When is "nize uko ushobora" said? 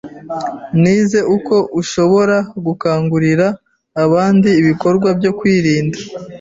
0.81-2.37